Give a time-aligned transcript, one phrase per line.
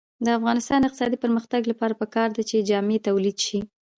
[0.25, 3.59] د افغانستان د اقتصادي پرمختګ لپاره پکار ده چې جامې تولید شي.